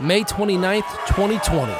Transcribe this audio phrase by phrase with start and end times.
[0.00, 1.72] May 29, 2020.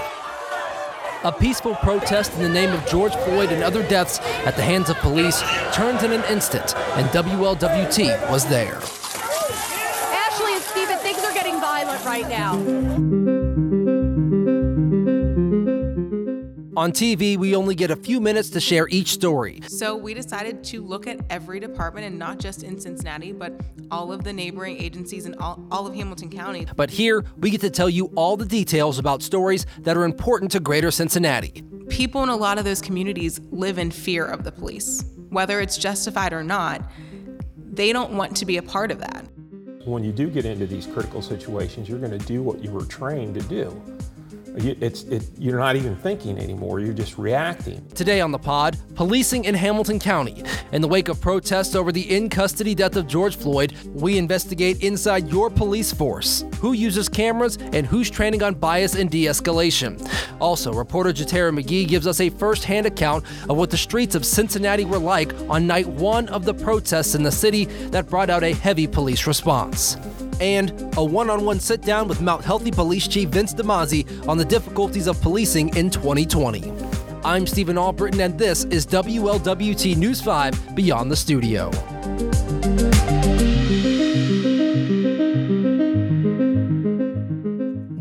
[1.24, 4.90] A peaceful protest in the name of George Floyd and other deaths at the hands
[4.90, 8.76] of police turned in an instant, and WLWT was there.
[10.12, 13.19] Ashley and Steven, things are getting violent right now.
[16.80, 19.60] On TV, we only get a few minutes to share each story.
[19.68, 23.52] So we decided to look at every department and not just in Cincinnati, but
[23.90, 26.66] all of the neighboring agencies in all, all of Hamilton County.
[26.76, 30.52] But here, we get to tell you all the details about stories that are important
[30.52, 31.62] to greater Cincinnati.
[31.90, 35.04] People in a lot of those communities live in fear of the police.
[35.28, 36.90] Whether it's justified or not,
[37.58, 39.26] they don't want to be a part of that.
[39.84, 42.86] When you do get into these critical situations, you're going to do what you were
[42.86, 43.82] trained to do.
[44.56, 47.86] It's, it, you're not even thinking anymore, you're just reacting.
[47.94, 50.42] Today on the pod, policing in Hamilton County.
[50.72, 54.82] In the wake of protests over the in custody death of George Floyd, we investigate
[54.82, 59.98] inside your police force who uses cameras and who's training on bias and de escalation.
[60.40, 64.26] Also, reporter Jatera McGee gives us a first hand account of what the streets of
[64.26, 68.42] Cincinnati were like on night one of the protests in the city that brought out
[68.42, 69.96] a heavy police response
[70.40, 74.38] and a one on one sit down with Mount Healthy Police Chief Vince Demasi on
[74.38, 76.72] the difficulties of policing in 2020.
[77.24, 81.89] I'm Stephen Albritton, and this is WLWT News 5 Beyond the Studio.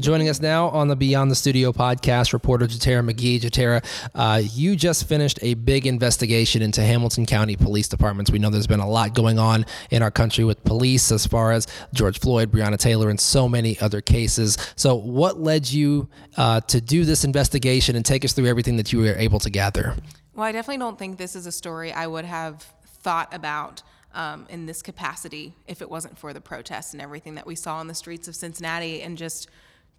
[0.10, 3.40] Joining us now on the Beyond the Studio podcast, reporter Jatera McGee.
[3.40, 3.86] Jatera,
[4.16, 8.32] uh, you just finished a big investigation into Hamilton County Police Departments.
[8.32, 11.52] We know there's been a lot going on in our country with police as far
[11.52, 14.58] as George Floyd, Breonna Taylor, and so many other cases.
[14.76, 18.92] So, what led you uh, to do this investigation and take us through everything that
[18.92, 19.96] you were able to gather?
[20.34, 22.66] Well, I definitely don't think this is a story I would have
[23.04, 23.84] thought about.
[24.12, 27.76] Um, in this capacity, if it wasn't for the protests and everything that we saw
[27.76, 29.48] on the streets of Cincinnati, and just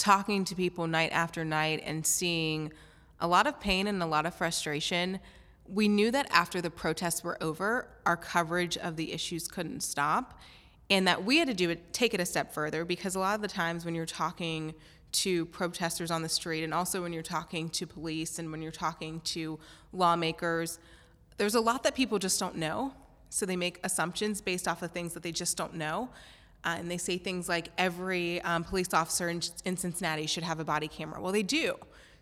[0.00, 2.72] talking to people night after night and seeing
[3.20, 5.20] a lot of pain and a lot of frustration,
[5.68, 10.40] we knew that after the protests were over, our coverage of the issues couldn't stop
[10.88, 13.36] and that we had to do it take it a step further because a lot
[13.36, 14.74] of the times when you're talking
[15.12, 18.72] to protesters on the street and also when you're talking to police and when you're
[18.72, 19.58] talking to
[19.92, 20.80] lawmakers
[21.40, 22.92] there's a lot that people just don't know.
[23.30, 26.10] So they make assumptions based off of things that they just don't know
[26.64, 30.60] uh, and they say things like every um, police officer in, in Cincinnati should have
[30.60, 31.20] a body camera.
[31.20, 31.76] Well, they do.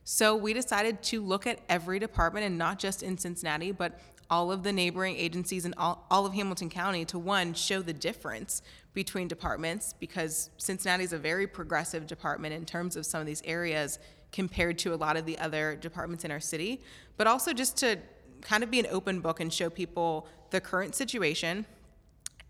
[0.05, 4.01] So we decided to look at every department and not just in Cincinnati, but
[4.31, 7.93] all of the neighboring agencies in all, all of Hamilton County to one, show the
[7.93, 8.63] difference
[8.95, 13.43] between departments because Cincinnati is a very progressive department in terms of some of these
[13.45, 13.99] areas
[14.33, 16.83] compared to a lot of the other departments in our city,
[17.17, 17.99] but also just to
[18.41, 21.67] kind of be an open book and show people the current situation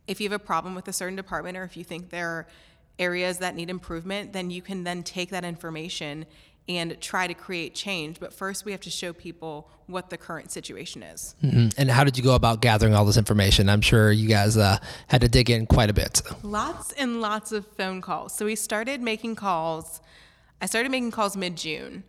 [0.09, 2.47] if you have a problem with a certain department or if you think there are
[2.99, 6.27] areas that need improvement, then you can then take that information
[6.69, 8.21] and try to create change.
[8.21, 11.35] But first, we have to show people what the current situation is.
[11.43, 11.69] Mm-hmm.
[11.79, 13.69] And how did you go about gathering all this information?
[13.69, 16.21] I'm sure you guys uh, had to dig in quite a bit.
[16.43, 18.35] Lots and lots of phone calls.
[18.35, 20.01] So we started making calls.
[20.61, 22.05] I started making calls mid June,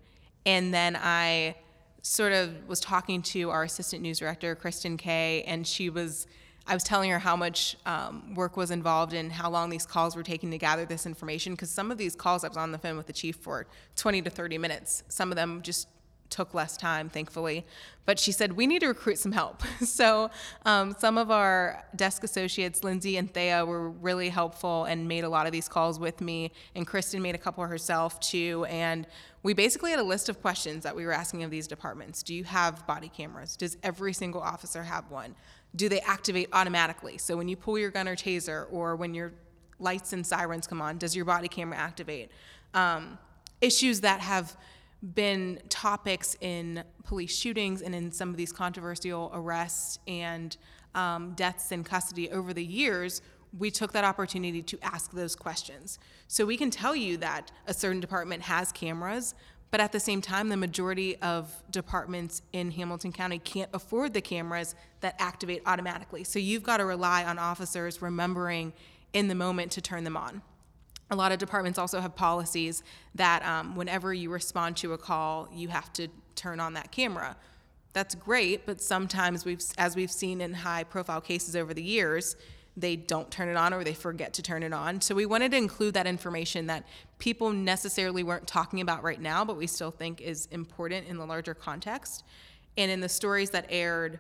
[0.46, 1.56] and then I
[2.02, 6.28] sort of was talking to our assistant news director, Kristen Kay, and she was
[6.70, 10.16] I was telling her how much um, work was involved and how long these calls
[10.16, 11.54] were taking to gather this information.
[11.54, 13.66] Because some of these calls, I was on the phone with the chief for
[13.96, 15.04] 20 to 30 minutes.
[15.10, 15.88] Some of them just
[16.30, 17.66] took less time, thankfully.
[18.06, 19.64] But she said, we need to recruit some help.
[19.84, 20.30] so
[20.66, 25.30] um, some of our desk associates, Lindsay and Thea, were really helpful and made a
[25.30, 26.52] lot of these calls with me.
[26.76, 28.66] And Kristen made a couple herself too.
[28.70, 29.08] And
[29.42, 32.24] we basically had a list of questions that we were asking of these departments.
[32.24, 33.56] Do you have body cameras?
[33.56, 35.36] Does every single officer have one?
[35.76, 37.18] Do they activate automatically?
[37.18, 39.34] So when you pull your gun or taser, or when your
[39.80, 42.32] lights and sirens come on, does your body camera activate?
[42.74, 43.18] Um,
[43.62, 44.58] issues that have
[45.14, 50.58] been topics in police shootings and in some of these controversial arrests and
[50.96, 53.22] um, deaths in custody over the years,
[53.58, 56.00] we took that opportunity to ask those questions.
[56.28, 59.34] So we can tell you that a certain department has cameras,
[59.72, 64.22] but at the same time, the majority of departments in Hamilton County can't afford the
[64.22, 66.24] cameras that activate automatically.
[66.24, 68.74] So you've got to rely on officers remembering
[69.14, 70.42] in the moment to turn them on.
[71.12, 72.84] A lot of departments also have policies
[73.16, 77.36] that um, whenever you respond to a call, you have to turn on that camera.
[77.94, 82.36] That's great, but sometimes we've, as we've seen in high profile cases over the years,
[82.80, 85.02] they don't turn it on or they forget to turn it on.
[85.02, 86.86] So we wanted to include that information that
[87.18, 91.26] people necessarily weren't talking about right now, but we still think is important in the
[91.26, 92.24] larger context.
[92.78, 94.20] And in the stories that aired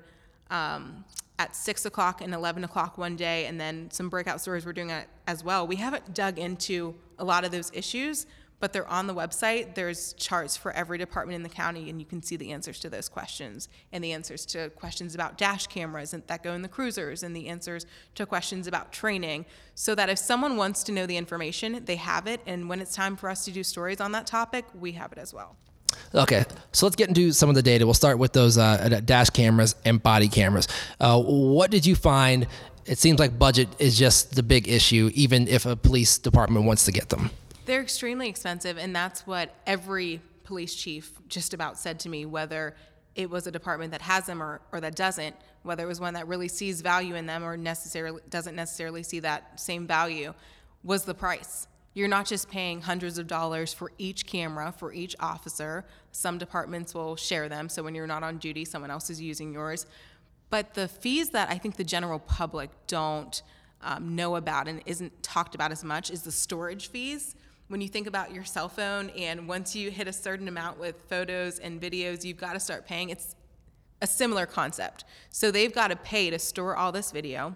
[0.49, 1.05] um,
[1.37, 4.91] at six o'clock and 11 o'clock one day, and then some breakout stories we're doing
[5.27, 8.25] as well, we haven't dug into a lot of those issues,
[8.59, 9.75] but they're on the website.
[9.75, 12.89] There's charts for every department in the county, and you can see the answers to
[12.89, 16.67] those questions and the answers to questions about dash cameras and, that go in the
[16.67, 17.85] cruisers and the answers
[18.15, 19.45] to questions about training.
[19.75, 22.41] So that if someone wants to know the information, they have it.
[22.45, 25.17] And when it's time for us to do stories on that topic, we have it
[25.17, 25.55] as well.
[26.13, 27.85] Okay, so let's get into some of the data.
[27.85, 30.67] We'll start with those uh, dash cameras and body cameras.
[30.99, 32.47] Uh, what did you find?
[32.85, 36.85] It seems like budget is just the big issue, even if a police department wants
[36.85, 37.29] to get them.
[37.69, 42.75] They're extremely expensive, and that's what every police chief just about said to me, whether
[43.13, 46.15] it was a department that has them or, or that doesn't, whether it was one
[46.15, 50.33] that really sees value in them or necessarily doesn't necessarily see that same value,
[50.83, 51.67] was the price.
[51.93, 55.85] You're not just paying hundreds of dollars for each camera for each officer.
[56.11, 59.53] Some departments will share them, so when you're not on duty, someone else is using
[59.53, 59.85] yours.
[60.49, 63.43] But the fees that I think the general public don't
[63.83, 67.35] um, know about and isn't talked about as much is the storage fees
[67.69, 70.95] when you think about your cell phone and once you hit a certain amount with
[71.07, 73.11] photos and videos, you've got to start paying.
[73.11, 73.35] It's
[74.01, 75.05] a similar concept.
[75.29, 77.55] So they've got to pay to store all this video.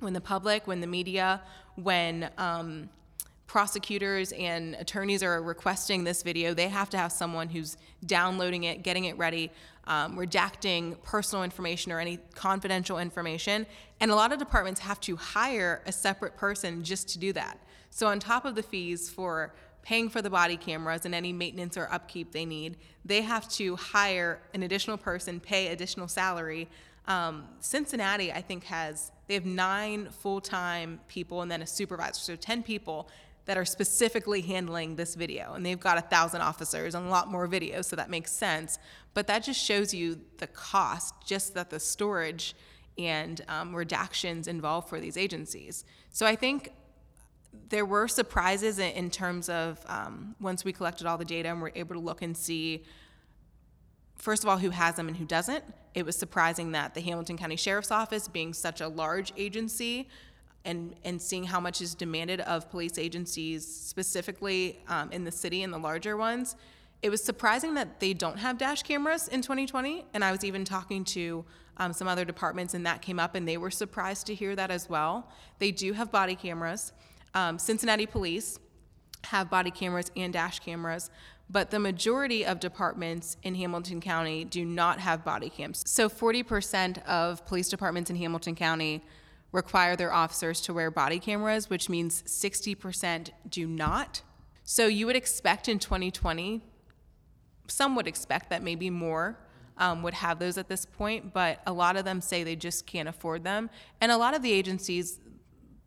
[0.00, 1.40] When the public, when the media,
[1.76, 2.90] when um,
[3.46, 8.82] prosecutors and attorneys are requesting this video, they have to have someone who's downloading it,
[8.82, 9.52] getting it ready,
[9.86, 13.64] um, redacting personal information or any confidential information.
[14.00, 17.60] And a lot of departments have to hire a separate person just to do that.
[17.96, 21.78] So, on top of the fees for paying for the body cameras and any maintenance
[21.78, 22.76] or upkeep they need,
[23.06, 26.68] they have to hire an additional person, pay additional salary.
[27.08, 32.36] Um, Cincinnati, I think, has they have nine full-time people and then a supervisor, so
[32.36, 33.08] ten people
[33.46, 37.30] that are specifically handling this video, and they've got a thousand officers and a lot
[37.30, 38.78] more videos, so that makes sense.
[39.14, 42.54] But that just shows you the cost, just that the storage
[42.98, 45.86] and um, redactions involved for these agencies.
[46.10, 46.72] So I think
[47.68, 51.72] there were surprises in terms of um, once we collected all the data and were
[51.74, 52.84] able to look and see
[54.16, 55.64] first of all who has them and who doesn't.
[55.94, 60.08] It was surprising that the hamilton county sheriff's office being such a large agency
[60.64, 65.62] and, and seeing how much is demanded of police agencies specifically um, in the city
[65.62, 66.56] and the larger ones
[67.02, 70.64] it was surprising that they don't have dash cameras in 2020 and i was even
[70.64, 71.44] talking to
[71.78, 74.70] um, some other departments and that came up and they were surprised to hear that
[74.70, 75.30] as well.
[75.58, 76.92] They do have body cameras
[77.36, 78.58] um, Cincinnati police
[79.24, 81.10] have body cameras and dash cameras,
[81.50, 85.84] but the majority of departments in Hamilton County do not have body cams.
[85.86, 89.04] So 40% of police departments in Hamilton County
[89.52, 94.22] require their officers to wear body cameras, which means 60% do not.
[94.64, 96.62] So you would expect in 2020,
[97.68, 99.38] some would expect that maybe more
[99.76, 102.86] um, would have those at this point, but a lot of them say they just
[102.86, 103.68] can't afford them.
[104.00, 105.20] And a lot of the agencies,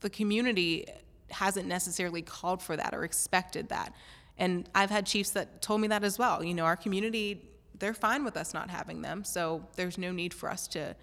[0.01, 0.85] the community
[1.31, 3.93] hasn't necessarily called for that or expected that.
[4.37, 6.43] And I've had chiefs that told me that as well.
[6.43, 10.33] You know, our community, they're fine with us not having them, so there's no need
[10.33, 10.95] for us to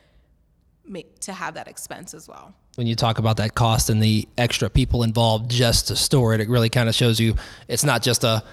[0.88, 2.54] make to have that expense as well.
[2.76, 6.40] When you talk about that cost and the extra people involved just to store it,
[6.40, 7.34] it really kind of shows you
[7.68, 8.44] it's not just a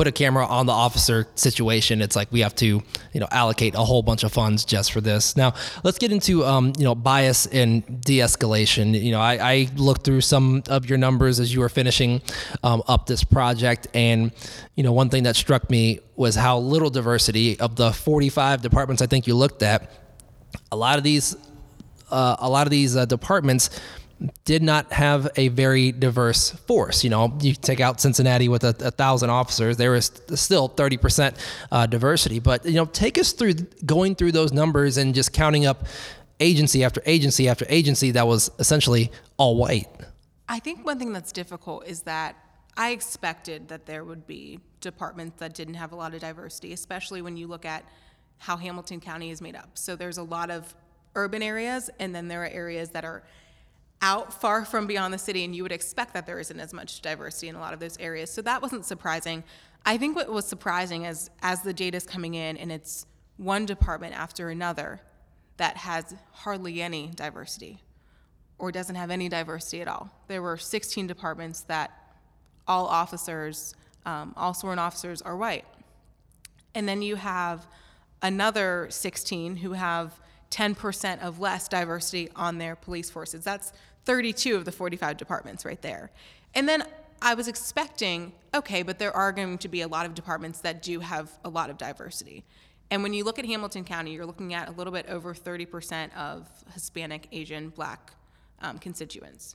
[0.00, 2.00] put a camera on the officer situation.
[2.00, 2.66] It's like we have to,
[3.12, 5.36] you know, allocate a whole bunch of funds just for this.
[5.36, 5.52] Now,
[5.84, 8.98] let's get into, um, you know, bias and de-escalation.
[8.98, 12.22] You know, I, I, looked through some of your numbers as you were finishing
[12.62, 14.32] um, up this project, and
[14.74, 19.02] you know, one thing that struck me was how little diversity of the 45 departments
[19.02, 19.92] I think you looked at.
[20.72, 21.36] A lot of these,
[22.10, 23.68] uh, a lot of these uh, departments
[24.44, 27.04] did not have a very diverse force.
[27.04, 31.36] You know, you take out Cincinnati with a, a thousand officers, there is still 30%
[31.72, 32.38] uh, diversity.
[32.38, 35.86] But, you know, take us through going through those numbers and just counting up
[36.38, 39.88] agency after agency after agency that was essentially all white.
[40.48, 42.36] I think one thing that's difficult is that
[42.76, 47.22] I expected that there would be departments that didn't have a lot of diversity, especially
[47.22, 47.84] when you look at
[48.38, 49.70] how Hamilton County is made up.
[49.74, 50.74] So there's a lot of
[51.14, 53.22] urban areas, and then there are areas that are
[54.02, 57.02] out far from beyond the city, and you would expect that there isn't as much
[57.02, 58.30] diversity in a lot of those areas.
[58.30, 59.44] So that wasn't surprising.
[59.84, 63.66] I think what was surprising is as the data is coming in, and it's one
[63.66, 65.00] department after another
[65.56, 67.82] that has hardly any diversity
[68.58, 70.10] or doesn't have any diversity at all.
[70.28, 71.90] There were 16 departments that
[72.68, 73.74] all officers,
[74.06, 75.64] um, all sworn officers, are white.
[76.74, 77.66] And then you have
[78.22, 83.44] another 16 who have 10% of less diversity on their police forces.
[83.44, 83.72] That's
[84.10, 86.10] 32 of the 45 departments right there.
[86.56, 86.82] And then
[87.22, 90.82] I was expecting, okay, but there are going to be a lot of departments that
[90.82, 92.42] do have a lot of diversity.
[92.90, 96.12] And when you look at Hamilton County, you're looking at a little bit over 30%
[96.16, 98.12] of Hispanic, Asian, Black
[98.62, 99.54] um, constituents.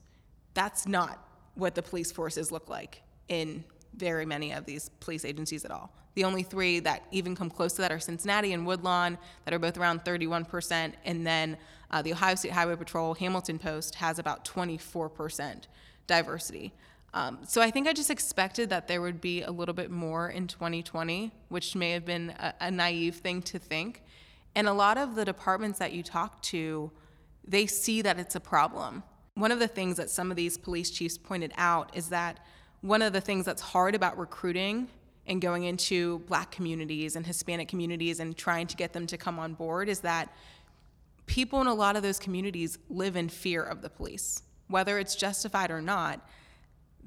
[0.53, 3.65] That's not what the police forces look like in
[3.97, 5.91] very many of these police agencies at all.
[6.15, 9.59] The only three that even come close to that are Cincinnati and Woodlawn, that are
[9.59, 10.93] both around 31%.
[11.03, 11.57] And then
[11.91, 15.63] uh, the Ohio State Highway Patrol, Hamilton Post, has about 24%
[16.07, 16.73] diversity.
[17.13, 20.29] Um, so I think I just expected that there would be a little bit more
[20.29, 24.01] in 2020, which may have been a, a naive thing to think.
[24.55, 26.91] And a lot of the departments that you talk to,
[27.45, 29.03] they see that it's a problem.
[29.35, 32.39] One of the things that some of these police chiefs pointed out is that
[32.85, 34.87] one of the things that's hard about recruiting
[35.25, 39.39] and going into black communities and Hispanic communities and trying to get them to come
[39.39, 40.31] on board is that
[41.25, 45.15] people in a lot of those communities live in fear of the police, whether it's
[45.15, 46.21] justified or not.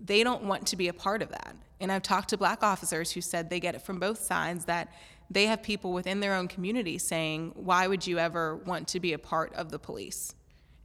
[0.05, 1.55] They don't want to be a part of that.
[1.81, 4.93] And I've talked to black officers who said they get it from both sides that
[5.31, 9.13] they have people within their own community saying, Why would you ever want to be
[9.13, 10.35] a part of the police?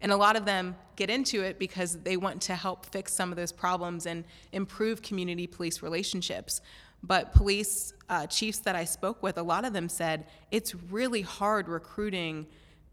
[0.03, 3.31] And a lot of them get into it because they want to help fix some
[3.31, 6.59] of those problems and improve community police relationships.
[7.01, 11.21] But police uh, chiefs that I spoke with, a lot of them said it's really
[11.21, 12.47] hard recruiting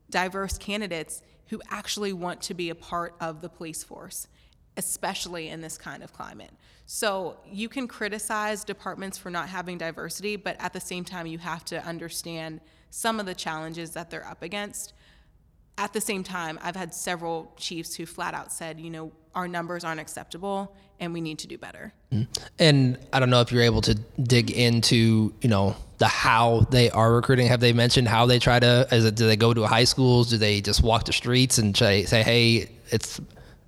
[0.08, 4.28] diverse candidates who actually want to be a part of the police force,
[4.76, 6.52] especially in this kind of climate.
[6.86, 11.38] So you can criticize departments for not having diversity, but at the same time, you
[11.38, 14.92] have to understand some of the challenges that they're up against
[15.80, 19.48] at the same time, I've had several chiefs who flat out said, you know, our
[19.48, 21.94] numbers aren't acceptable and we need to do better.
[22.12, 22.44] Mm-hmm.
[22.58, 26.90] And I don't know if you're able to dig into, you know, the how they
[26.90, 27.46] are recruiting.
[27.46, 28.86] Have they mentioned how they try to?
[28.92, 30.28] Is it do they go to high schools?
[30.28, 33.18] Do they just walk the streets and say, say hey, it's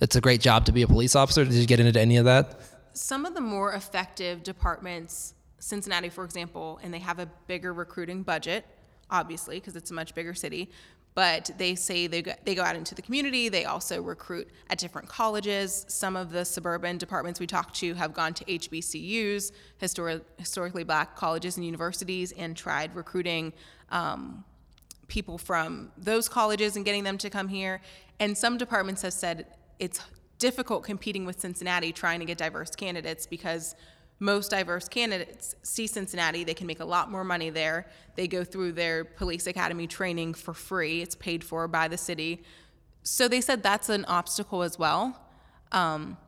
[0.03, 1.47] it's a great job to be a police officer?
[1.47, 2.61] Did you get into any of that?
[2.93, 8.23] Some of the more effective departments, Cincinnati, for example, and they have a bigger recruiting
[8.23, 8.67] budget,
[9.11, 10.71] obviously, because it's a much bigger city
[11.15, 13.49] but they say they go, they go out into the community.
[13.49, 15.85] They also recruit at different colleges.
[15.89, 21.17] Some of the suburban departments we talked to have gone to HBCUs, histori- historically black
[21.17, 23.53] colleges and universities, and tried recruiting
[23.91, 24.45] um,
[25.09, 27.83] people from those colleges and getting them to come here.
[28.19, 29.47] And some departments have said
[29.79, 30.01] it's
[30.39, 33.75] difficult competing with Cincinnati trying to get diverse candidates because
[34.23, 36.45] most diverse candidates see Cincinnati.
[36.45, 37.89] They can make a lot more money there.
[38.15, 42.45] They go through their police academy training for free, it's paid for by the city.
[43.03, 45.21] So they said that's an obstacle as well.
[45.73, 46.19] Um,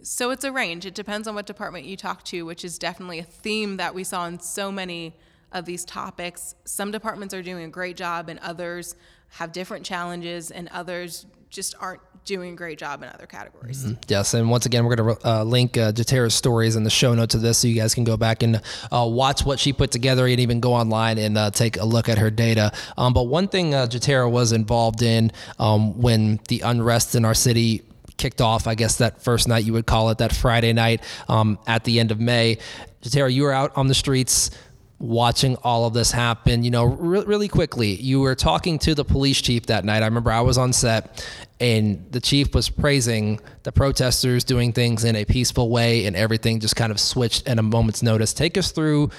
[0.00, 0.86] so it's a range.
[0.86, 4.04] It depends on what department you talk to, which is definitely a theme that we
[4.04, 5.16] saw in so many
[5.52, 6.54] of these topics.
[6.64, 8.94] Some departments are doing a great job, and others
[9.30, 13.84] have different challenges, and others just aren't doing a great job in other categories.
[13.84, 13.94] Mm-hmm.
[14.06, 17.14] Yes, and once again, we're going to uh, link uh, Jatera's stories in the show
[17.14, 18.60] notes of this, so you guys can go back and
[18.92, 22.08] uh, watch what she put together, and even go online and uh, take a look
[22.08, 22.70] at her data.
[22.98, 27.34] Um, but one thing uh, Jatera was involved in um, when the unrest in our
[27.34, 27.82] city
[28.18, 31.58] kicked off, I guess that first night you would call it, that Friday night um,
[31.66, 32.58] at the end of May.
[33.02, 34.50] Jatera, you were out on the streets
[34.98, 36.64] watching all of this happen.
[36.64, 40.02] You know, re- really quickly, you were talking to the police chief that night.
[40.02, 41.24] I remember I was on set
[41.60, 46.60] and the chief was praising the protesters doing things in a peaceful way and everything
[46.60, 48.32] just kind of switched in a moment's notice.
[48.32, 49.10] Take us through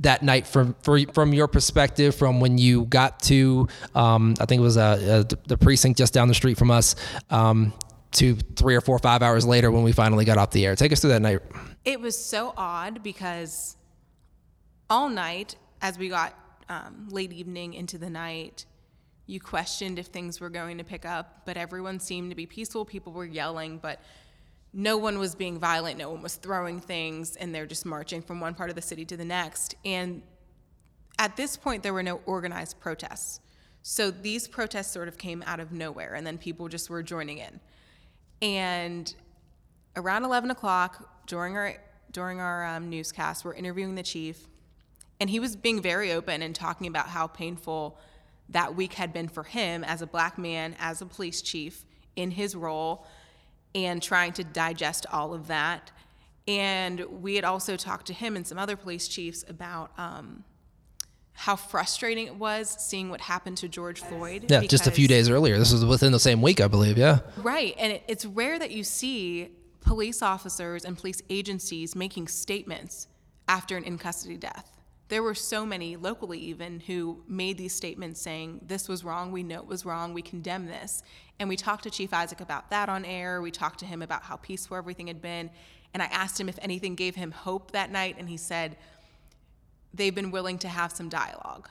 [0.00, 0.74] that night from
[1.12, 5.36] from your perspective, from when you got to, um, I think it was uh, uh,
[5.46, 6.96] the precinct just down the street from us,
[7.28, 7.74] um,
[8.12, 10.74] to three or four, five hours later when we finally got off the air.
[10.74, 11.40] Take us through that night.
[11.84, 13.76] It was so odd because
[14.90, 16.34] all night as we got
[16.68, 18.66] um, late evening into the night
[19.26, 22.84] you questioned if things were going to pick up but everyone seemed to be peaceful.
[22.84, 24.02] People were yelling but
[24.72, 25.98] no one was being violent.
[25.98, 29.04] No one was throwing things and they're just marching from one part of the city
[29.06, 29.76] to the next.
[29.84, 30.22] And
[31.18, 33.40] at this point there were no organized protests.
[33.82, 37.38] So these protests sort of came out of nowhere and then people just were joining
[37.38, 37.60] in.
[38.42, 39.14] And
[39.96, 41.76] around 11 o'clock during our
[42.10, 44.48] during our um, newscast we're interviewing the chief
[45.20, 47.98] and he was being very open and talking about how painful
[48.48, 51.84] that week had been for him as a black man, as a police chief
[52.16, 53.06] in his role,
[53.74, 55.92] and trying to digest all of that.
[56.48, 60.42] And we had also talked to him and some other police chiefs about um,
[61.34, 64.46] how frustrating it was seeing what happened to George Floyd.
[64.48, 65.58] Yeah, just a few days earlier.
[65.58, 66.98] This was within the same week, I believe.
[66.98, 67.20] Yeah.
[67.36, 67.74] Right.
[67.78, 69.50] And it, it's rare that you see
[69.82, 73.06] police officers and police agencies making statements
[73.48, 74.79] after an in custody death
[75.10, 79.32] there were so many locally even who made these statements saying this was wrong.
[79.32, 80.14] We know it was wrong.
[80.14, 81.02] We condemn this.
[81.40, 83.42] And we talked to chief isaac about that on air.
[83.42, 85.50] We talked to him about how peaceful everything had been.
[85.92, 88.16] And i asked him if anything gave him hope that night.
[88.18, 88.76] And he said
[89.92, 91.68] they've been willing to have some dialogue.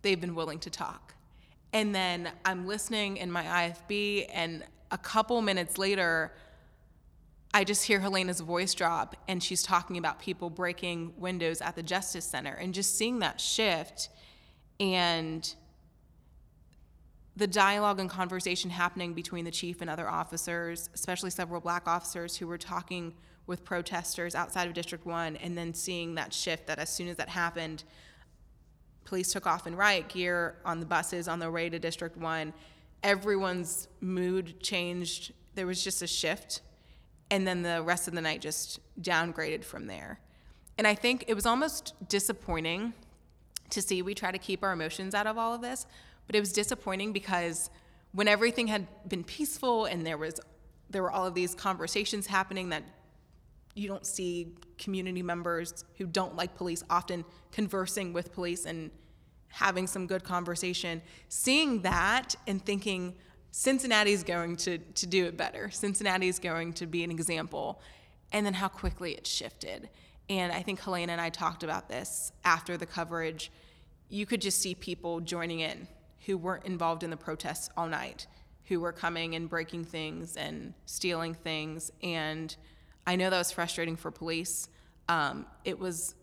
[0.00, 1.14] They've been willing to talk.
[1.74, 6.32] And then i'm listening in my ifb and a couple minutes later
[7.54, 11.82] I just hear Helena's voice drop and she's talking about people breaking windows at the
[11.82, 14.10] Justice Center and just seeing that shift
[14.78, 15.54] and
[17.36, 22.36] the dialogue and conversation happening between the chief and other officers, especially several black officers
[22.36, 23.14] who were talking
[23.46, 27.16] with protesters outside of District 1, and then seeing that shift that as soon as
[27.16, 27.84] that happened,
[29.04, 32.52] police took off in riot gear on the buses on their way to District 1.
[33.04, 35.32] Everyone's mood changed.
[35.54, 36.60] There was just a shift.
[37.30, 40.20] And then the rest of the night just downgraded from there.
[40.78, 42.94] And I think it was almost disappointing
[43.70, 45.86] to see we try to keep our emotions out of all of this,
[46.26, 47.70] but it was disappointing because
[48.12, 50.40] when everything had been peaceful and there was
[50.90, 52.82] there were all of these conversations happening that
[53.74, 58.90] you don't see community members who don't like police often conversing with police and
[59.48, 63.14] having some good conversation seeing that and thinking
[63.50, 67.80] cincinnati's going to, to do it better cincinnati's going to be an example
[68.32, 69.88] and then how quickly it shifted
[70.28, 73.50] and i think helena and i talked about this after the coverage
[74.08, 75.86] you could just see people joining in
[76.26, 78.26] who weren't involved in the protests all night,
[78.64, 81.90] who were coming and breaking things and stealing things.
[82.02, 82.54] And
[83.06, 84.68] I know that was frustrating for police.
[85.08, 86.14] Um, it was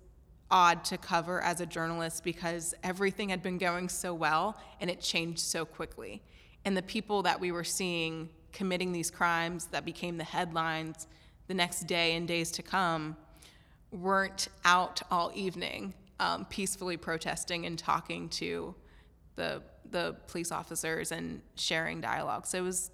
[0.51, 5.01] odd to cover as a journalist because everything had been going so well and it
[5.01, 6.21] changed so quickly.
[6.65, 11.07] And the people that we were seeing committing these crimes that became the headlines
[11.47, 13.15] the next day and days to come
[13.91, 18.75] weren't out all evening um, peacefully protesting and talking to
[19.35, 22.47] the the police officers and sharing dialogue.
[22.47, 22.89] So it was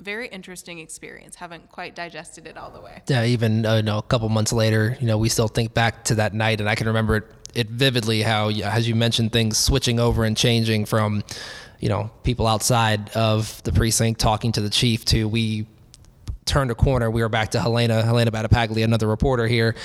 [0.00, 1.36] very interesting experience.
[1.36, 3.02] Haven't quite digested it all the way.
[3.08, 6.04] Yeah, even uh, you know, a couple months later, you know, we still think back
[6.04, 8.22] to that night, and I can remember it, it vividly.
[8.22, 11.22] How, as you mentioned, things switching over and changing from,
[11.80, 15.66] you know, people outside of the precinct talking to the chief to we
[16.44, 19.76] turned a corner, we were back to Helena, Helena Battipaglia, another reporter here,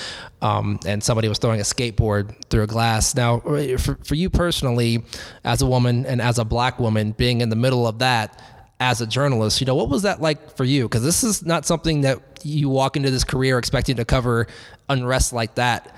[0.41, 3.15] um, and somebody was throwing a skateboard through a glass.
[3.15, 5.03] Now, for, for you personally,
[5.43, 8.41] as a woman and as a black woman, being in the middle of that
[8.79, 10.83] as a journalist, you know, what was that like for you?
[10.83, 14.47] Because this is not something that you walk into this career expecting to cover
[14.89, 15.95] unrest like that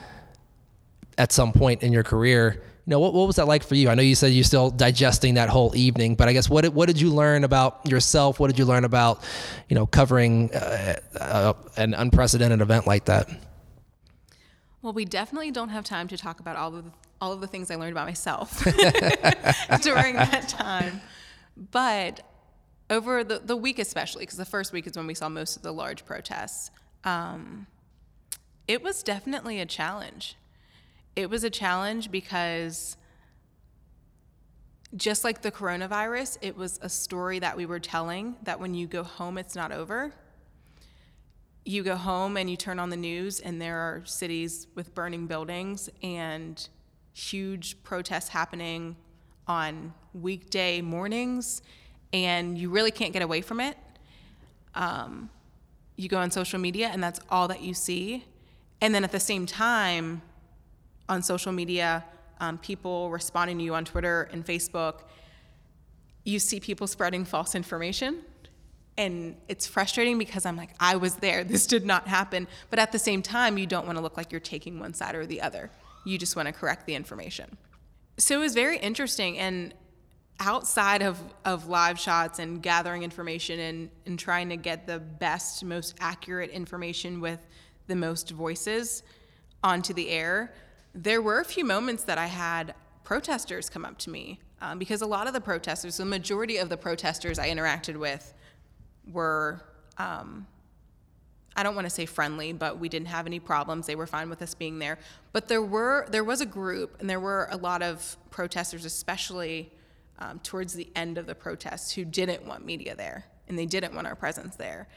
[1.20, 3.90] at some point in your career You know, what, what was that like for you?
[3.90, 6.88] I know you said you're still digesting that whole evening, but I guess what what
[6.88, 8.40] did you learn about yourself?
[8.40, 9.24] What did you learn about,
[9.68, 13.30] you know, covering uh, uh, an unprecedented event like that?
[14.82, 17.48] Well, we definitely don't have time to talk about all of the, all of the
[17.48, 18.64] things I learned about myself
[19.82, 21.02] during that time.
[21.72, 22.22] But
[22.90, 25.62] over the, the week, especially, because the first week is when we saw most of
[25.62, 26.72] the large protests,
[27.04, 27.68] um,
[28.68, 30.38] it was definitely a challenge
[31.20, 32.96] it was a challenge because
[34.96, 38.88] just like the coronavirus, it was a story that we were telling that when you
[38.88, 40.14] go home, it's not over.
[41.66, 45.28] You go home and you turn on the news, and there are cities with burning
[45.28, 46.68] buildings and
[47.14, 48.96] huge protests happening
[49.46, 51.62] on weekday mornings,
[52.14, 53.78] and you really can't get away from it.
[54.74, 55.30] Um,
[55.98, 58.24] you go on social media, and that's all that you see.
[58.80, 60.22] And then at the same time,
[61.10, 62.06] on social media,
[62.40, 65.02] um, people responding to you on Twitter and Facebook,
[66.24, 68.22] you see people spreading false information.
[68.98, 71.44] And it's frustrating because I'm like, I was there.
[71.46, 72.48] This did not happen.
[72.70, 75.16] But at the same time, you don't want to look like you're taking one side
[75.16, 75.72] or the other.
[76.06, 77.58] You just want to correct the information.
[78.18, 79.38] So it was very interesting.
[79.38, 79.74] And
[80.40, 85.64] outside of, of live shots and gathering information and, and trying to get the best,
[85.64, 87.46] most accurate information with
[87.88, 89.04] the most voices
[89.64, 90.54] onto the air,
[90.94, 92.74] there were a few moments that I had
[93.04, 96.70] protesters come up to me um, because a lot of the protesters, the majority of
[96.70, 98.34] the protesters I interacted with
[99.12, 99.62] were,
[99.98, 100.46] um,
[101.56, 103.88] I don't want to say friendly, but we didn't have any problems.
[103.88, 104.98] They were fine with us being there.
[105.32, 109.72] But there were there was a group, and there were a lot of protesters, especially
[110.20, 113.94] um, towards the end of the protests, who didn't want media there and they didn't
[113.94, 114.88] want our presence there.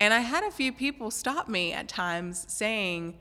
[0.00, 3.16] And I had a few people stop me at times saying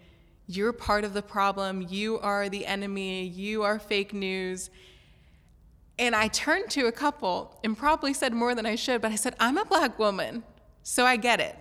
[0.56, 1.86] you're part of the problem.
[1.90, 3.26] You are the enemy.
[3.26, 4.70] You are fake news.
[5.98, 9.16] And I turned to a couple and probably said more than I should, but I
[9.16, 10.44] said, I'm a black woman,
[10.84, 11.56] so I get it.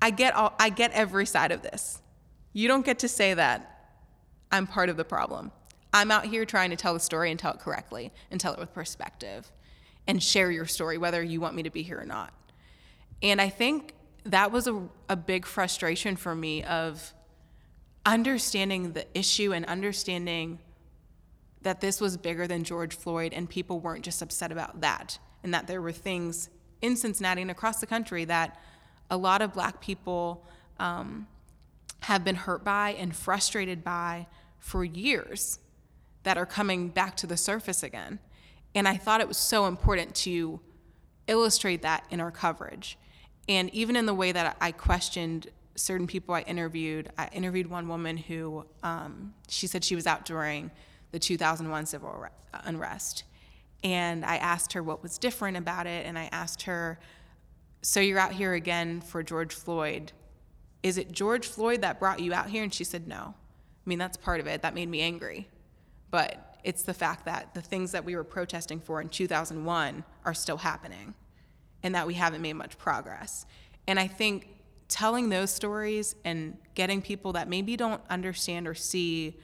[0.00, 2.00] I get all, I get every side of this.
[2.52, 3.90] You don't get to say that
[4.50, 5.50] I'm part of the problem.
[5.92, 8.58] I'm out here trying to tell the story and tell it correctly and tell it
[8.58, 9.50] with perspective
[10.06, 12.32] and share your story, whether you want me to be here or not.
[13.22, 17.12] And I think that was a, a big frustration for me of
[18.04, 20.58] understanding the issue and understanding
[21.62, 25.54] that this was bigger than George Floyd and people weren't just upset about that and
[25.54, 28.58] that there were things in Cincinnati and across the country that
[29.10, 30.44] a lot of black people
[30.78, 31.26] um,
[32.00, 34.26] have been hurt by and frustrated by
[34.58, 35.60] for years
[36.24, 38.18] that are coming back to the surface again.
[38.74, 40.60] And I thought it was so important to
[41.26, 42.98] illustrate that in our coverage.
[43.48, 47.88] And even in the way that I questioned certain people I interviewed, I interviewed one
[47.88, 50.70] woman who um, she said she was out during
[51.12, 52.26] the 2001 civil
[52.64, 53.24] unrest.
[53.84, 56.06] And I asked her what was different about it.
[56.06, 56.98] And I asked her,
[57.82, 60.12] So you're out here again for George Floyd.
[60.82, 62.62] Is it George Floyd that brought you out here?
[62.62, 63.34] And she said, No.
[63.34, 64.62] I mean, that's part of it.
[64.62, 65.48] That made me angry.
[66.10, 70.34] But it's the fact that the things that we were protesting for in 2001 are
[70.34, 71.14] still happening
[71.82, 73.46] and that we haven't made much progress.
[73.88, 74.48] And I think
[74.92, 79.38] telling those stories and getting people that maybe don't understand or see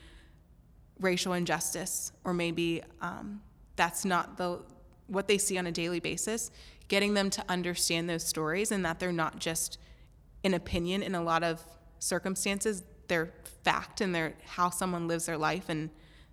[1.00, 3.40] racial injustice or maybe um,
[3.76, 4.60] that's not the
[5.06, 6.50] what they see on a daily basis
[6.88, 9.78] getting them to understand those stories and that they're not just
[10.44, 11.62] an opinion in a lot of
[11.98, 12.82] circumstances.
[13.06, 13.32] They're
[13.64, 15.88] fact and they're how someone lives their life and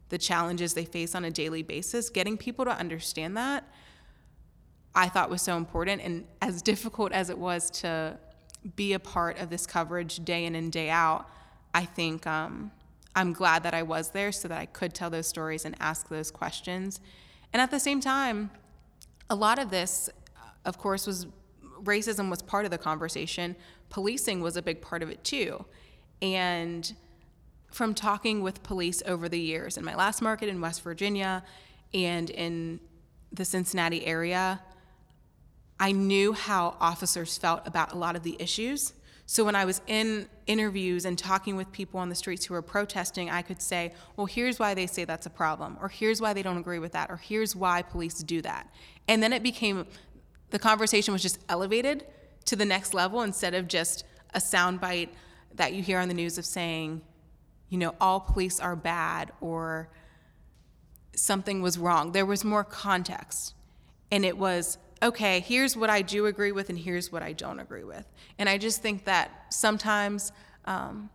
[0.09, 2.09] the challenges they face on a daily basis.
[2.09, 3.65] Getting people to understand that
[4.97, 8.17] i thought was so important and as difficult as it was to
[8.75, 11.29] be a part of this coverage day in and day out
[11.73, 12.71] i think um,
[13.15, 16.09] i'm glad that i was there so that i could tell those stories and ask
[16.09, 16.99] those questions
[17.55, 18.51] and at the same time,
[19.29, 20.09] a lot of this,
[20.65, 21.25] of course, was
[21.81, 23.55] racism was part of the conversation.
[23.89, 25.63] Policing was a big part of it too.
[26.21, 26.93] And
[27.71, 31.45] from talking with police over the years in my last market in West Virginia
[31.93, 32.81] and in
[33.31, 34.59] the Cincinnati area,
[35.79, 38.93] I knew how officers felt about a lot of the issues.
[39.25, 42.61] So when I was in interviews and talking with people on the streets who were
[42.61, 46.33] protesting, I could say, well, here's why they say that's a problem, or here's why
[46.33, 48.69] they don't agree with that, or here's why police do that.
[49.07, 49.85] And then it became
[50.51, 52.05] the conversation was just elevated
[52.45, 55.09] to the next level instead of just a soundbite
[55.55, 57.01] that you hear on the news of saying,
[57.69, 59.89] you know, all police are bad or
[61.15, 62.11] something was wrong.
[62.11, 63.55] There was more context.
[64.11, 67.59] And it was okay, here's what I do agree with and here's what I don't
[67.59, 68.05] agree with.
[68.39, 70.31] And I just think that sometimes
[70.65, 71.09] um,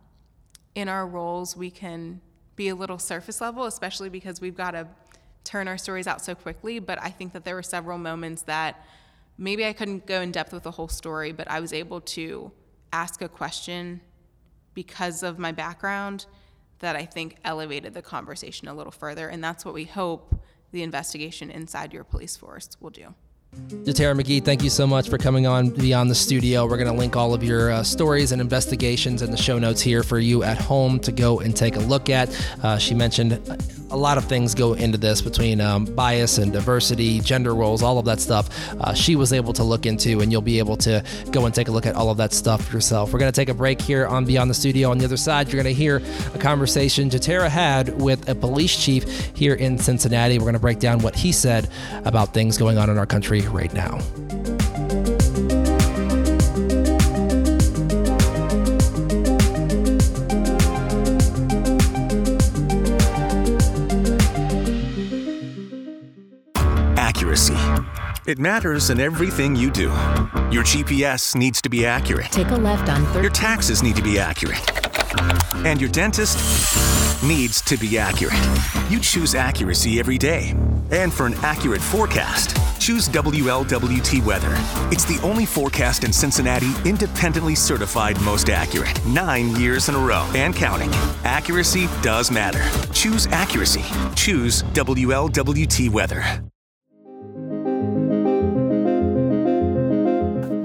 [0.75, 2.21] in our roles we can
[2.55, 4.87] be a little surface level, especially because we've got to
[5.43, 6.79] turn our stories out so quickly.
[6.79, 8.85] But I think that there were several moments that
[9.37, 12.51] maybe I couldn't go in depth with the whole story, but I was able to
[12.93, 14.01] ask a question
[14.73, 16.25] because of my background
[16.79, 19.27] that I think elevated the conversation a little further.
[19.29, 20.35] And that's what we hope
[20.71, 23.13] the investigation inside your police force will do.
[23.53, 26.65] Jatera McGee, thank you so much for coming on Beyond the Studio.
[26.65, 29.81] We're going to link all of your uh, stories and investigations in the show notes
[29.81, 32.29] here for you at home to go and take a look at.
[32.63, 33.41] Uh, she mentioned
[33.89, 37.97] a lot of things go into this between um, bias and diversity, gender roles, all
[37.97, 38.49] of that stuff.
[38.79, 41.67] Uh, she was able to look into, and you'll be able to go and take
[41.67, 43.11] a look at all of that stuff yourself.
[43.11, 44.91] We're going to take a break here on Beyond the Studio.
[44.91, 46.01] On the other side, you're going to hear
[46.33, 49.03] a conversation Jatera had with a police chief
[49.35, 50.37] here in Cincinnati.
[50.37, 51.69] We're going to break down what he said
[52.05, 53.99] about things going on in our country right now.
[66.97, 67.55] Accuracy.
[68.27, 69.89] It matters in everything you do.
[70.51, 72.31] Your GPS needs to be accurate.
[72.31, 73.23] Take a left on 13.
[73.23, 74.61] Your taxes need to be accurate.
[75.65, 76.37] And your dentist
[77.23, 78.33] needs to be accurate.
[78.89, 80.55] You choose accuracy every day.
[80.91, 84.53] And for an accurate forecast, choose WLWT Weather.
[84.91, 88.99] It's the only forecast in Cincinnati independently certified most accurate.
[89.05, 90.89] Nine years in a row and counting.
[91.23, 92.63] Accuracy does matter.
[92.91, 93.83] Choose accuracy.
[94.15, 96.50] Choose WLWT Weather.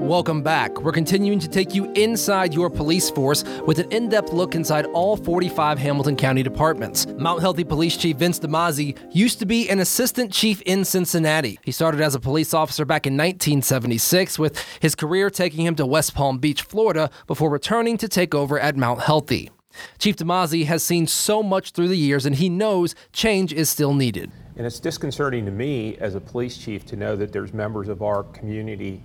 [0.07, 0.79] Welcome back.
[0.83, 4.85] We're continuing to take you inside your police force with an in depth look inside
[4.85, 7.05] all 45 Hamilton County departments.
[7.17, 11.59] Mount Healthy Police Chief Vince Demasi used to be an assistant chief in Cincinnati.
[11.61, 15.85] He started as a police officer back in 1976, with his career taking him to
[15.85, 19.51] West Palm Beach, Florida, before returning to take over at Mount Healthy.
[19.99, 23.93] Chief Demasi has seen so much through the years, and he knows change is still
[23.93, 24.31] needed.
[24.55, 28.01] And it's disconcerting to me as a police chief to know that there's members of
[28.01, 29.03] our community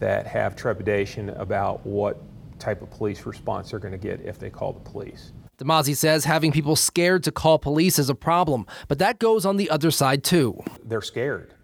[0.00, 2.20] that have trepidation about what
[2.58, 5.32] type of police response they're going to get if they call the police.
[5.58, 9.56] Demasi says having people scared to call police is a problem, but that goes on
[9.58, 10.58] the other side too.
[10.84, 11.54] They're scared,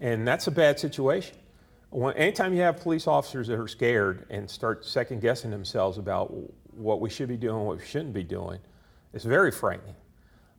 [0.00, 1.36] and that's a bad situation.
[1.88, 6.32] When, anytime you have police officers that are scared and start second guessing themselves about
[6.74, 8.58] what we should be doing, what we shouldn't be doing,
[9.14, 9.96] it's very frightening.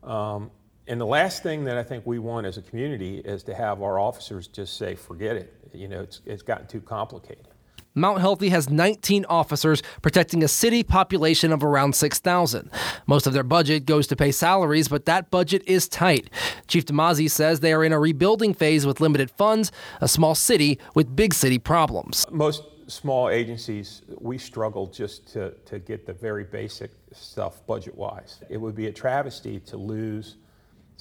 [0.04, 0.50] Um,
[0.88, 3.82] and the last thing that I think we want as a community is to have
[3.82, 5.54] our officers just say, forget it.
[5.74, 7.48] You know, it's, it's gotten too complicated.
[7.94, 12.72] Mount Healthy has 19 officers protecting a city population of around 6,000.
[13.06, 16.30] Most of their budget goes to pay salaries, but that budget is tight.
[16.68, 20.80] Chief Demasi says they are in a rebuilding phase with limited funds, a small city
[20.96, 22.26] with big city problems.
[22.32, 28.40] Most small agencies, we struggle just to, to get the very basic stuff budget wise.
[28.50, 30.38] It would be a travesty to lose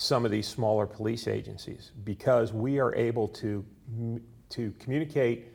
[0.00, 3.62] some of these smaller police agencies because we are able to,
[4.48, 5.48] to communicate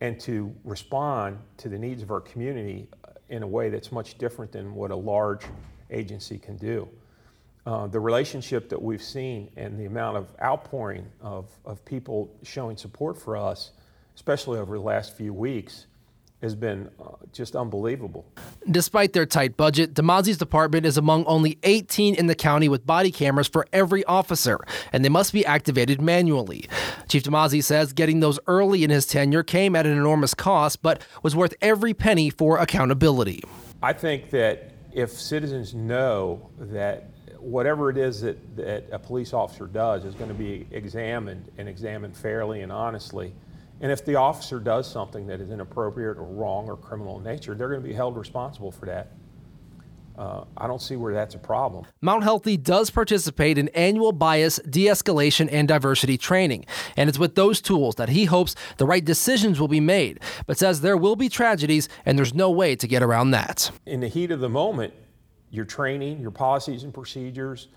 [0.00, 2.88] and to respond to the needs of our community
[3.28, 5.42] in a way that's much different than what a large
[5.90, 6.88] agency can do.
[7.66, 12.78] Uh, the relationship that we've seen and the amount of outpouring of, of people showing
[12.78, 13.72] support for us,
[14.14, 15.84] especially over the last few weeks,
[16.42, 18.26] has been uh, just unbelievable.
[18.68, 23.12] Despite their tight budget, Demasi's department is among only 18 in the county with body
[23.12, 24.58] cameras for every officer,
[24.92, 26.66] and they must be activated manually.
[27.08, 31.00] Chief Demasi says getting those early in his tenure came at an enormous cost, but
[31.22, 33.42] was worth every penny for accountability.
[33.80, 39.66] I think that if citizens know that whatever it is that, that a police officer
[39.66, 43.32] does is going to be examined and examined fairly and honestly,
[43.80, 47.54] and if the officer does something that is inappropriate or wrong or criminal in nature,
[47.54, 49.12] they're going to be held responsible for that.
[50.16, 51.86] Uh, I don't see where that's a problem.
[52.02, 56.66] Mount Healthy does participate in annual bias, de escalation, and diversity training.
[56.96, 60.58] And it's with those tools that he hopes the right decisions will be made, but
[60.58, 63.70] says there will be tragedies and there's no way to get around that.
[63.86, 64.92] In the heat of the moment,
[65.50, 67.68] your training, your policies and procedures,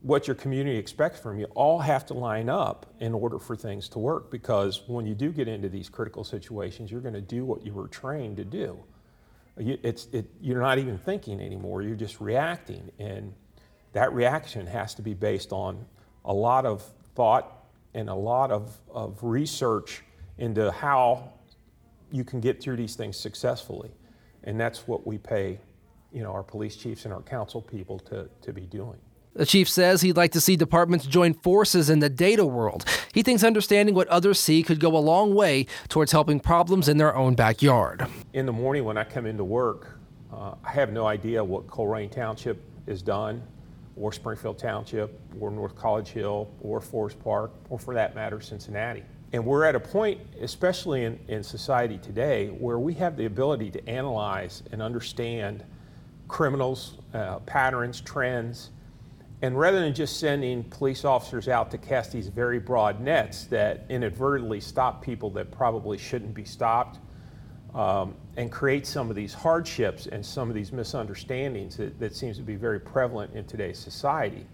[0.00, 3.88] what your community expects from you all have to line up in order for things
[3.88, 7.44] to work because when you do get into these critical situations, you're going to do
[7.44, 8.78] what you were trained to do.
[9.56, 12.92] It's, it, you're not even thinking anymore, you're just reacting.
[13.00, 13.34] And
[13.92, 15.84] that reaction has to be based on
[16.24, 16.82] a lot of
[17.16, 20.04] thought and a lot of, of research
[20.36, 21.32] into how
[22.12, 23.90] you can get through these things successfully.
[24.44, 25.58] And that's what we pay
[26.12, 28.98] you know, our police chiefs and our council people to, to be doing.
[29.38, 32.84] The chief says he'd like to see departments join forces in the data world.
[33.14, 36.96] He thinks understanding what others see could go a long way towards helping problems in
[36.98, 38.04] their own backyard.
[38.32, 40.00] In the morning when I come into work,
[40.32, 43.40] uh, I have no idea what Colerain Township has done,
[43.94, 49.04] or Springfield Township, or North College Hill, or Forest Park, or for that matter, Cincinnati.
[49.32, 53.70] And we're at a point, especially in, in society today, where we have the ability
[53.70, 55.64] to analyze and understand
[56.26, 58.70] criminals, uh, patterns, trends,
[59.40, 63.84] and rather than just sending police officers out to cast these very broad nets that
[63.88, 66.98] inadvertently stop people that probably shouldn't be stopped
[67.74, 72.36] um, and create some of these hardships and some of these misunderstandings that, that seems
[72.36, 74.44] to be very prevalent in today's society,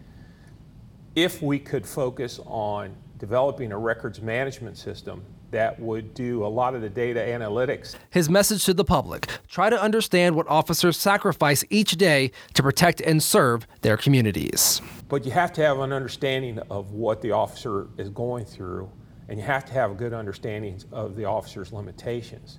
[1.14, 6.74] if we could focus on developing a records management system that would do a lot
[6.74, 7.94] of the data analytics.
[8.10, 13.00] His message to the public try to understand what officers sacrifice each day to protect
[13.00, 14.80] and serve their communities.
[15.08, 18.90] But you have to have an understanding of what the officer is going through,
[19.28, 22.58] and you have to have a good understanding of the officer's limitations.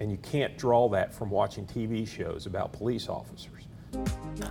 [0.00, 3.59] And you can't draw that from watching TV shows about police officers.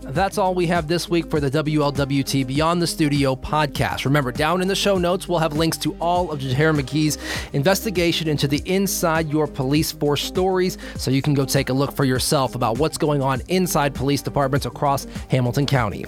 [0.02, 4.06] That's all we have this week for the WLWT Beyond the Studio podcast.
[4.06, 7.18] Remember, down in the show notes, we'll have links to all of Jatera McGee's
[7.54, 11.92] investigation into the Inside Your Police Force stories, so you can go take a look
[11.96, 16.06] for yourself about what's going on inside police departments across Hamilton County.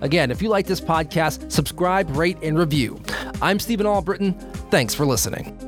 [0.00, 3.00] Again, if you like this podcast, subscribe, rate, and review.
[3.42, 4.38] I'm Stephen Albritton.
[4.70, 5.67] Thanks for listening.